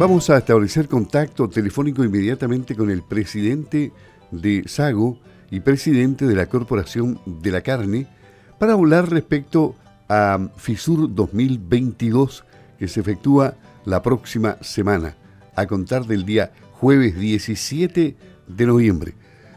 [0.00, 3.92] Vamos a establecer contacto telefónico inmediatamente con el presidente
[4.30, 5.18] de Sago
[5.50, 8.06] y presidente de la Corporación de la Carne
[8.58, 9.74] para hablar respecto
[10.08, 12.46] a FISUR 2022
[12.78, 15.16] que se efectúa la próxima semana,
[15.54, 19.12] a contar del día jueves 17 de noviembre.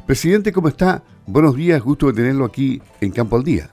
[0.06, 1.04] Presidente, ¿cómo está?
[1.26, 3.70] Buenos días, gusto de tenerlo aquí en Campo al Día.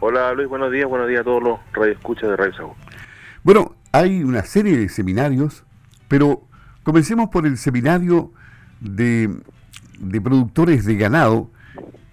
[0.00, 2.76] Hola Luis, buenos días, buenos días a todos los radioescuchas de Radio Sago.
[3.44, 5.64] Bueno, hay una serie de seminarios,
[6.08, 6.46] pero
[6.82, 8.32] comencemos por el seminario
[8.80, 9.30] de,
[9.98, 11.50] de productores de ganado,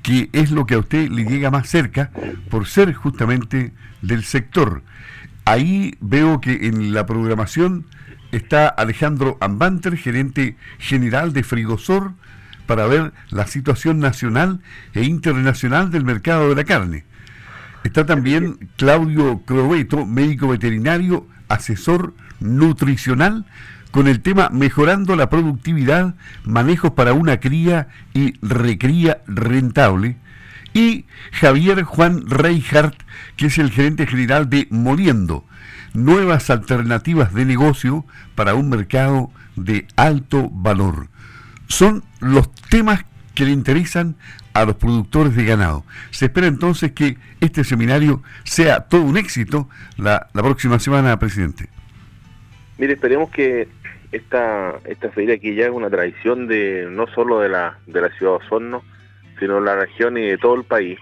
[0.04, 2.12] que es lo que a usted le llega más cerca
[2.50, 4.84] por ser justamente del sector.
[5.46, 7.86] Ahí veo que en la programación
[8.32, 12.14] está Alejandro Ambanter, gerente general de Frigosor,
[12.66, 14.60] para ver la situación nacional
[14.94, 17.04] e internacional del mercado de la carne.
[17.84, 23.46] Está también Claudio Crobeto, médico veterinario, asesor nutricional,
[23.96, 30.18] con el tema Mejorando la productividad, manejos para una cría y recría rentable.
[30.74, 32.98] Y Javier Juan Reichardt,
[33.38, 35.46] que es el gerente general de Moliendo,
[35.94, 38.04] nuevas alternativas de negocio
[38.36, 41.08] para un mercado de alto valor.
[41.70, 44.18] Son los temas que le interesan
[44.52, 45.86] a los productores de ganado.
[46.12, 51.70] Se espera entonces que este seminario sea todo un éxito la, próxima semana, presidente.
[52.78, 53.70] Mire, esperemos que
[54.16, 58.10] esta, esta feria que ya es una tradición de no solo de la, de la
[58.10, 58.84] ciudad de Osorno,
[59.40, 60.98] sino de la región y de todo el país,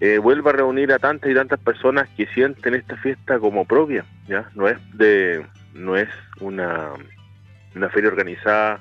[0.00, 4.04] eh, vuelva a reunir a tantas y tantas personas que sienten esta fiesta como propia,
[4.28, 4.48] ¿ya?
[4.54, 5.44] No es de
[5.74, 6.08] no es
[6.40, 6.90] una,
[7.74, 8.80] una feria organizada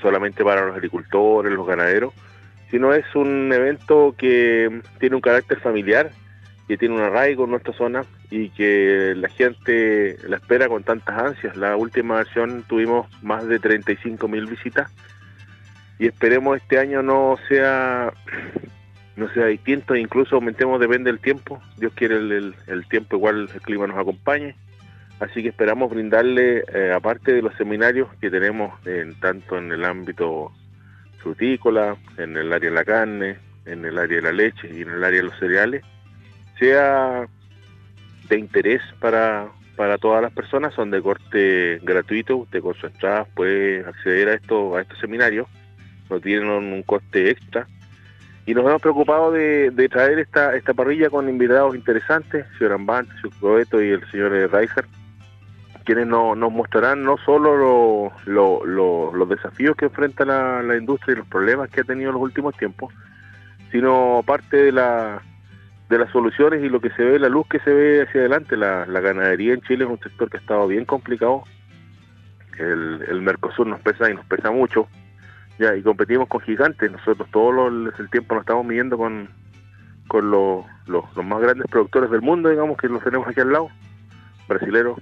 [0.00, 2.12] solamente para los agricultores, los ganaderos,
[2.70, 6.10] sino es un evento que tiene un carácter familiar,
[6.66, 11.22] que tiene un arraigo en nuestra zona y que la gente la espera con tantas
[11.22, 11.54] ansias.
[11.54, 14.90] La última versión tuvimos más de 35 mil visitas
[15.98, 18.10] y esperemos este año no sea
[19.16, 21.60] no sea distinto, incluso aumentemos, depende del tiempo.
[21.76, 24.56] Dios quiere el, el, tiempo, igual el clima nos acompañe.
[25.20, 29.84] Así que esperamos brindarle, eh, aparte de los seminarios que tenemos en, tanto en el
[29.84, 30.50] ámbito
[31.18, 34.88] frutícola, en el área de la carne, en el área de la leche y en
[34.88, 35.84] el área de los cereales,
[36.58, 37.28] sea
[38.28, 43.26] de interés para, para todas las personas, son de corte gratuito, usted con su entrada
[43.34, 45.46] puede acceder a, esto, a estos seminarios,
[46.10, 47.66] no tienen un coste extra.
[48.44, 53.20] Y nos hemos preocupado de, traer esta, esta parrilla con invitados interesantes, señor Ambante, el
[53.20, 54.84] señor Coeto y el señor Reicher,
[55.84, 61.80] quienes nos mostrarán no solo los desafíos que enfrenta la, industria y los problemas que
[61.80, 62.92] ha tenido en los últimos tiempos,
[63.70, 65.22] sino parte de, la,
[65.92, 68.56] de las soluciones y lo que se ve, la luz que se ve hacia adelante.
[68.56, 71.44] La, ganadería en Chile es un sector que ha estado bien complicado.
[72.58, 74.88] El, Mercosur nos pesa y nos pesa mucho
[75.58, 79.28] ya y competimos con gigantes nosotros todo el tiempo nos estamos midiendo con
[80.08, 83.68] con los, los, más grandes productores del mundo digamos que los tenemos aquí al lado
[84.48, 84.98] brasileros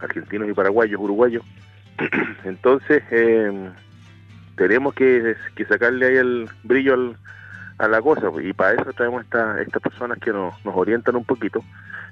[0.00, 1.44] argentinos y paraguayos uruguayos
[2.44, 3.70] entonces eh,
[4.56, 5.36] tenemos que,
[5.68, 7.14] sacarle ahí el brillo
[7.78, 11.24] a la cosa y para eso traemos esta, estas personas que nos, nos orientan un
[11.24, 11.62] poquito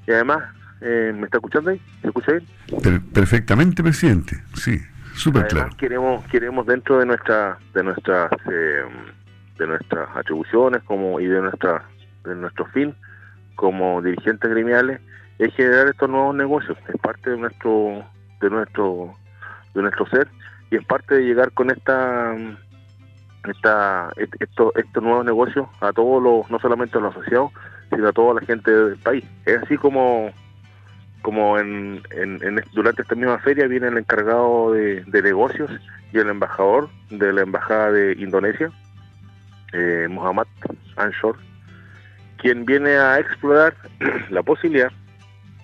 [0.07, 0.43] y además
[0.81, 1.81] eh, ¿me está escuchando ahí?
[2.01, 3.01] ¿se escucha bien?
[3.13, 4.81] perfectamente presidente sí
[5.15, 5.71] Súper claro.
[5.77, 8.83] queremos queremos dentro de nuestra de nuestras eh,
[9.59, 11.85] de nuestras atribuciones como y de nuestra
[12.25, 12.95] de nuestro fin
[13.55, 15.01] como dirigentes gremiales
[15.39, 18.05] es generar estos nuevos negocios es parte de nuestro
[18.41, 19.15] de nuestro
[19.75, 20.29] de nuestro ser
[20.71, 22.35] y es parte de llegar con esta
[23.49, 27.53] esta estos estos nuevos negocios a todos los no solamente a los asociados
[27.91, 29.25] sino a toda la gente del país.
[29.45, 30.33] Es así como
[31.23, 32.03] como en,
[32.73, 35.71] durante esta misma feria viene el encargado de, negocios
[36.13, 38.71] y el embajador de la embajada de Indonesia,
[39.73, 40.49] eh, Muhammad
[40.97, 41.37] Anshor,
[42.39, 43.75] quien viene a explorar
[44.31, 44.91] la posibilidad,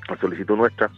[0.09, 0.91] a solicitud nuestra,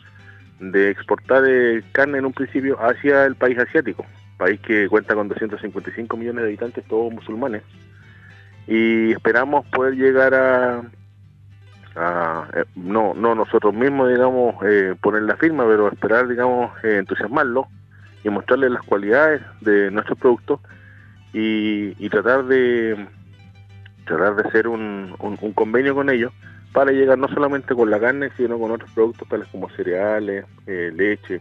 [0.61, 4.05] de exportar eh, carne en un principio hacia el país asiático,
[4.41, 7.63] país que cuenta con 255 millones de habitantes, todos musulmanes,
[8.67, 10.83] y esperamos poder llegar a
[11.97, 17.67] eh, no no nosotros mismos digamos eh, poner la firma pero esperar digamos eh, entusiasmarlo
[18.23, 20.61] y mostrarle las cualidades de nuestros productos
[21.33, 23.09] y, tratar de
[24.05, 26.33] tratar de hacer un, un, convenio con ellos
[26.73, 31.41] para llegar no solamente con la carne sino con otros productos tales como cereales leche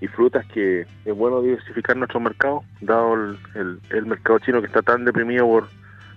[0.00, 4.82] y frutas que es bueno diversificar nuestro mercado dado el, el mercado chino que está
[4.82, 5.68] tan deprimido por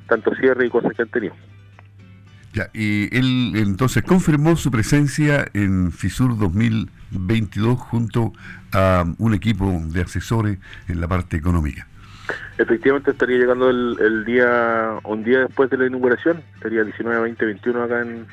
[0.07, 1.33] tanto cierre y cosas que han tenido
[2.53, 8.33] Ya, y él entonces confirmó su presencia en FISUR 2022 junto
[8.73, 11.87] a un equipo de asesores en la parte económica.
[12.57, 17.83] Efectivamente estaría llegando el, día, un día después de la inauguración, estaría 19, 20, 21
[17.83, 18.27] acá en,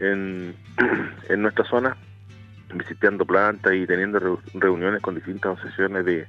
[0.00, 0.54] en,
[1.42, 1.96] nuestra zona,
[2.86, 6.26] visitando plantas y teniendo reuniones con distintas asociaciones de,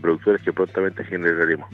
[0.00, 1.68] productores que prontamente generaremos.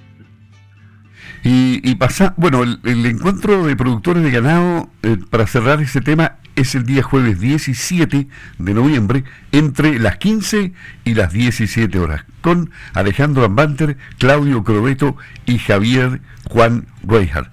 [1.45, 6.37] Y, y pasa, bueno, el, encuentro de productores de ganado, eh, para cerrar ese tema,
[6.57, 8.27] es el día jueves 17
[8.59, 9.23] de noviembre
[9.53, 10.73] entre las 15
[11.05, 15.17] y las 17 horas, con Alejandro Ambanter, Claudio Crobeto
[15.47, 17.53] y Javier Juan Reinhardt.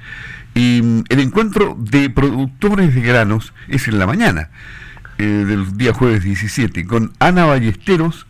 [0.56, 4.50] Y mm, el encuentro de productores de granos es en la mañana
[5.18, 8.28] eh, del día jueves 17, con Ana Ballesteros,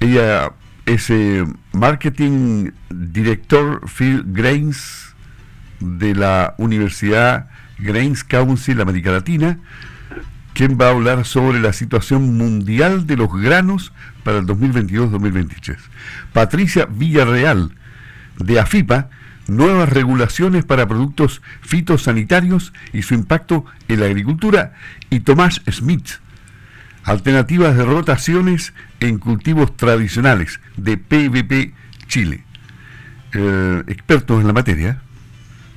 [0.00, 0.52] ella
[0.86, 5.14] es eh, Marketing Director Field Grains
[5.80, 7.48] de la Universidad
[7.78, 9.58] Grains Council América Latina,
[10.52, 13.92] quien va a hablar sobre la situación mundial de los granos
[14.22, 15.76] para el 2022-2023.
[16.32, 17.72] Patricia Villarreal,
[18.38, 19.10] de AFIPA,
[19.48, 24.74] nuevas regulaciones para productos fitosanitarios y su impacto en la agricultura,
[25.10, 26.08] y Tomás Smith,
[27.04, 31.74] alternativas de rotaciones en cultivos tradicionales de PVP
[32.06, 32.44] Chile.
[33.34, 35.02] Eh, expertos en la materia.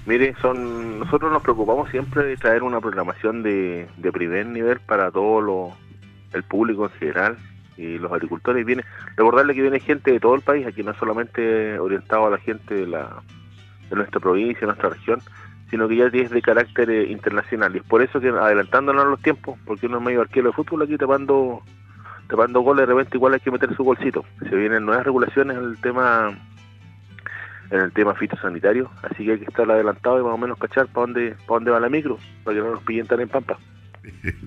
[0.05, 5.11] Mire, son nosotros nos preocupamos siempre de traer una programación de, de primer nivel para
[5.11, 5.77] todo lo,
[6.33, 7.37] el público en general
[7.77, 8.65] y los agricultores.
[8.65, 8.83] Viene,
[9.15, 12.73] recordarle que viene gente de todo el país, aquí no solamente orientado a la gente
[12.73, 13.21] de, la,
[13.89, 15.19] de nuestra provincia, de nuestra región,
[15.69, 17.75] sino que ya es de carácter eh, internacional.
[17.75, 20.83] Y es por eso que adelantándonos los tiempos, porque uno es medio arquero de fútbol
[20.83, 21.63] aquí te mando
[22.61, 24.25] goles, de repente igual hay que meter su golcito.
[24.49, 26.37] Se vienen nuevas regulaciones en el tema
[27.69, 30.87] en el tema fitosanitario, así que hay que estar adelantado y más o menos cachar
[30.87, 33.57] para dónde, para dónde va la micro, para que no nos pillen tan en pampa.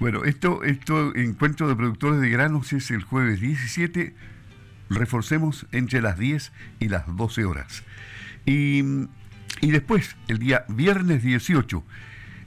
[0.00, 4.14] Bueno, esto, esto, encuentro de productores de granos es el jueves 17,
[4.88, 7.84] reforcemos entre las 10 y las 12 horas.
[8.46, 8.82] Y,
[9.60, 11.82] y después, el día viernes 18,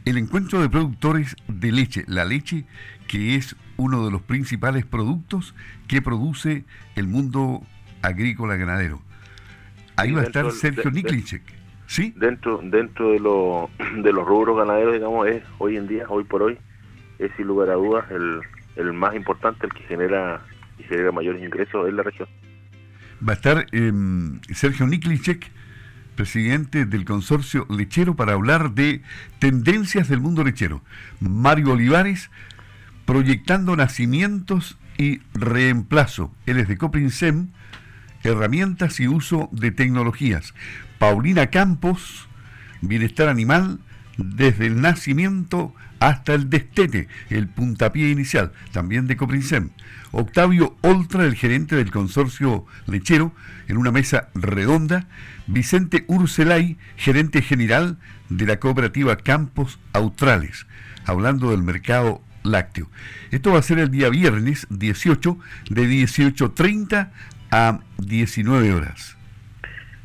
[0.05, 2.65] el encuentro de productores de leche, la leche
[3.07, 5.55] que es uno de los principales productos
[5.87, 7.61] que produce el mundo
[8.01, 9.01] agrícola ganadero.
[9.95, 11.43] Ahí va a estar Sergio Niklicek.
[11.85, 12.13] ¿Sí?
[12.15, 13.69] Dentro, dentro de, lo,
[14.01, 16.57] de los rubros ganaderos, digamos, es hoy en día, hoy por hoy,
[17.19, 18.39] es sin lugar a dudas el,
[18.75, 20.41] el más importante, el que genera
[20.83, 22.27] genera mayores ingresos en la región.
[23.27, 25.49] Va a estar em, Sergio Niklicek,
[26.13, 29.01] presidente del consorcio lechero, para hablar de
[29.39, 30.81] tendencias del mundo lechero.
[31.19, 32.29] Mario Olivares,
[33.05, 36.33] proyectando nacimientos y reemplazo.
[36.45, 37.49] Él es de Coprinsem
[38.23, 40.53] herramientas y uso de tecnologías.
[40.97, 42.27] Paulina Campos,
[42.81, 43.79] bienestar animal
[44.17, 49.69] desde el nacimiento hasta el destete, el puntapié inicial, también de Coprinsem.
[50.11, 53.31] Octavio Oltra, el gerente del consorcio lechero,
[53.69, 55.07] en una mesa redonda.
[55.47, 57.97] Vicente Urselay, gerente general
[58.27, 60.67] de la cooperativa Campos Australes,
[61.05, 62.89] hablando del mercado lácteo.
[63.31, 65.37] Esto va a ser el día viernes 18
[65.69, 67.11] de 18.30
[67.49, 69.15] a 19 horas.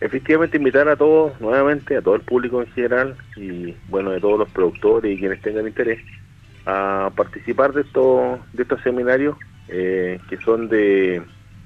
[0.00, 4.38] Efectivamente, invitar a todos, nuevamente, a todo el público en general y, bueno, de todos
[4.38, 6.00] los productores y quienes tengan interés
[6.66, 9.36] a participar de estos, de estos seminarios
[9.68, 11.23] eh, que son de,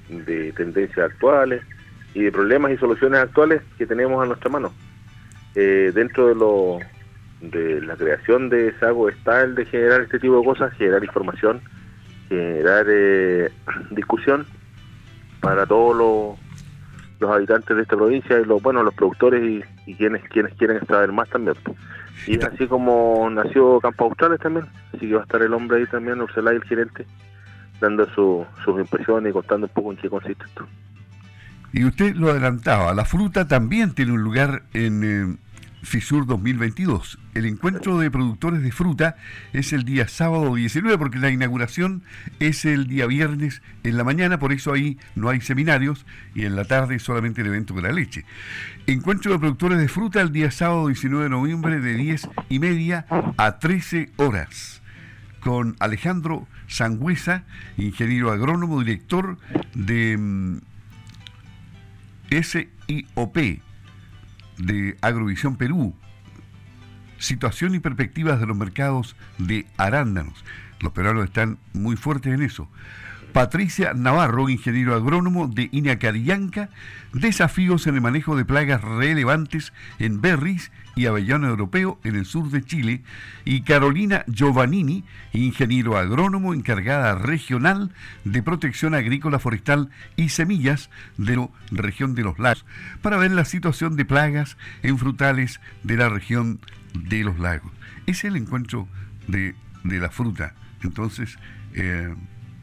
[0.09, 1.61] de tendencias actuales
[2.15, 4.73] y de problemas y soluciones actuales que tenemos a nuestra mano.
[5.55, 6.79] Eh, dentro de lo
[7.41, 11.61] de la creación de SAGO está el de generar este tipo de cosas, generar información,
[12.29, 13.51] generar eh,
[13.91, 14.45] discusión
[15.41, 16.39] para todos los,
[17.23, 21.11] los habitantes de esta provincia y los bueno los productores y, quienes quienes quieren saber
[21.11, 21.55] más también
[22.27, 25.85] y así como nació Campo Australes también así que va a estar el hombre ahí
[25.87, 27.05] también Urselay el gerente
[27.83, 30.65] dando su, sus impresiones y contando un poco en qué consiste esto.
[31.73, 35.37] Y usted lo adelantaba la fruta también tiene un lugar en eh,
[35.83, 37.19] FISUR 2022.
[37.33, 39.17] El encuentro de productores de fruta
[39.51, 42.03] es el día sábado 19 porque la inauguración
[42.39, 46.55] es el día viernes en la mañana, por eso ahí no hay seminarios y en
[46.55, 48.25] la tarde solamente el evento de la leche.
[48.87, 53.05] Encuentro de productores de fruta el día sábado 19 de noviembre de 10 y media
[53.37, 54.81] a 13 horas
[55.41, 57.43] con Alejandro Sangüesa,
[57.77, 59.37] ingeniero agrónomo, director
[59.73, 60.57] de mm,
[62.31, 63.37] SIOP
[64.65, 65.93] de Agrovisión Perú,
[67.17, 70.43] situación y perspectivas de los mercados de arándanos.
[70.79, 72.67] Los peruanos están muy fuertes en eso.
[73.33, 76.69] Patricia Navarro, ingeniero agrónomo de Inacarillanca,
[77.13, 82.51] desafíos en el manejo de plagas relevantes en berries y avellano europeo en el sur
[82.51, 83.01] de Chile,
[83.43, 87.91] y Carolina Giovannini, ingeniero agrónomo encargada regional
[88.23, 92.67] de protección agrícola forestal y semillas de la región de los lagos,
[93.01, 96.59] para ver la situación de plagas en frutales de la región
[96.93, 97.71] de los lagos.
[98.05, 98.87] Es el encuentro
[99.27, 100.53] de, la fruta.
[100.83, 101.39] Entonces,
[101.73, 102.13] eh,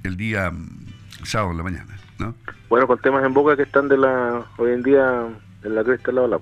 [0.04, 2.35] el día mm, sábado en la mañana, ¿no?
[2.69, 5.28] Bueno, con temas en boca que están de la hoy en día
[5.64, 6.40] en la cresta de la ola.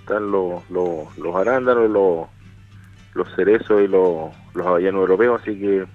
[0.00, 2.28] Están los, los, arándanos, los,
[3.14, 5.86] los cerezos y los, los avellanos europeos, así que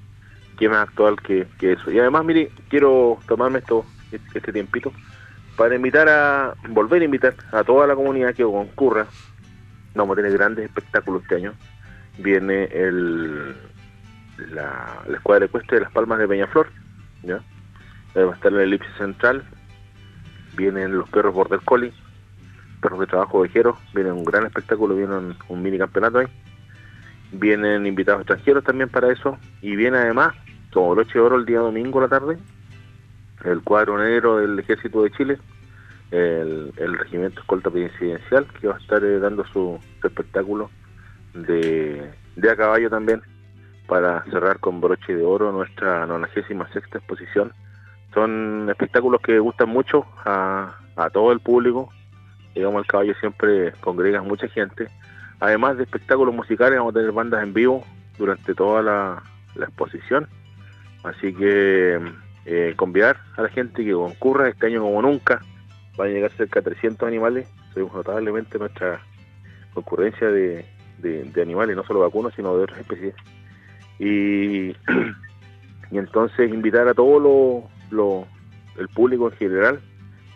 [0.58, 1.92] qué más actual que, eso.
[1.92, 4.92] Y además, mire, quiero tomarme esto este tiempito
[5.56, 9.06] para invitar a, volver a invitar a toda la comunidad que concurra.
[9.94, 11.54] Vamos a tener grandes espectáculos este año.
[12.18, 13.56] Viene el,
[14.52, 16.72] la, la escuadra ecuestre de Las Palmas de Peñaflor,
[17.24, 17.42] ¿ya?
[18.16, 19.44] va a estar el elipse central,
[20.56, 21.94] vienen los perros border collie,
[22.82, 26.28] perros de trabajo ovejero, viene un gran espectáculo, viene un, mini campeonato ahí,
[27.32, 30.36] vienen invitados extranjeros también para eso, y viene además,
[30.74, 32.38] como noche de oro el día domingo a la tarde,
[33.46, 35.38] el cuadro negro del ejército de Chile,
[36.12, 40.72] el, regimiento escolta presidencial, que va a estar eh, dando su, espectáculo
[41.34, 43.22] de, de a caballo también,
[43.90, 47.52] para cerrar con broche de oro nuestra 96 sexta exposición.
[48.14, 50.76] Son espectáculos que gustan mucho a,
[51.12, 51.92] todo el público.
[52.54, 54.88] Digamos, el caballo siempre congrega mucha gente.
[55.40, 57.84] Además de espectáculos musicales, vamos a tener bandas en vivo
[58.18, 59.24] durante toda la,
[59.56, 60.28] exposición.
[61.04, 62.00] Así que
[62.46, 65.42] eh, convidar a la gente que concurra este año como nunca.
[65.98, 67.48] Van a llegar cerca de 300 animales.
[67.74, 69.02] Subimos notablemente nuestra
[69.74, 70.66] concurrencia de,
[70.98, 73.16] de animales, no solo vacunos, sino de otras especies.
[74.00, 74.76] Y,
[75.92, 78.28] entonces invitar a todo lo,
[78.78, 79.80] el público en general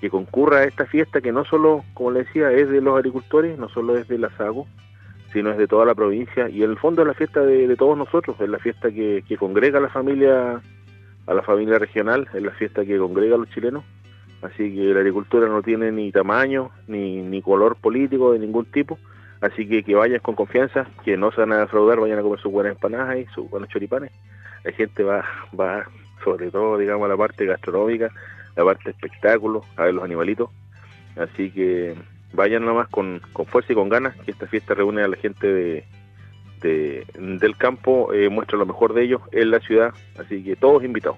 [0.01, 3.57] que concurra a esta fiesta que no solo, como le decía, es de los agricultores,
[3.57, 4.67] no solo es de la SAGO,
[5.31, 7.97] sino es de toda la provincia y en el fondo es la fiesta de, todos
[7.97, 10.61] nosotros, es la fiesta que, que, congrega a la familia
[11.25, 13.83] a la familia regional, es la fiesta que congrega a los chilenos,
[14.41, 18.99] así que la agricultura no tiene ni tamaño ni, ni color político de ningún tipo,
[19.43, 22.39] Así que que vayan con confianza, que no se van a defraudar, vayan a comer
[22.39, 24.09] sus buenas empanadas y sus buenos choripanes.
[24.63, 25.25] La gente va,
[25.59, 25.85] va
[26.23, 28.09] sobre todo, digamos, a la parte gastronómica,
[28.55, 30.49] la parte espectáculo, a ver los animalitos.
[31.17, 31.93] Así que
[32.31, 35.45] vayan nomás con, con fuerza y con ganas, que esta fiesta reúne a la gente
[35.45, 39.93] de, del campo, eh, muestra lo mejor de ellos en la ciudad.
[40.17, 41.17] Así que todos invitados.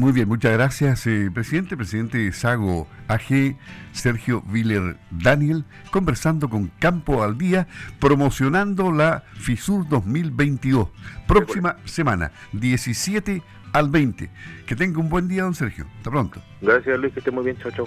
[0.00, 1.76] Muy bien, muchas gracias, eh, presidente.
[1.76, 3.58] Presidente Sago AG,
[3.92, 10.88] Sergio Viller Daniel, conversando con Campo al Día, promocionando la FISUR 2022.
[11.28, 13.42] Próxima semana, 17
[13.74, 14.30] al 20.
[14.66, 15.86] Que tenga un buen día, don Sergio.
[15.98, 16.40] Hasta pronto.
[16.62, 17.58] Gracias, Luis, que esté muy bien.
[17.58, 17.86] Chao, chao.